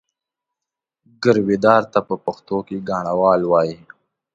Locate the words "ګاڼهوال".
2.89-3.41